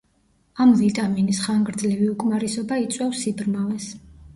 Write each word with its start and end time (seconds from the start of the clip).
ამ 0.65 0.71
ვიტამინის 0.79 1.43
ხანგრძლივი 1.49 2.11
უკმარისობა 2.17 2.85
იწვევს 2.89 3.25
სიბრმავეს. 3.27 3.93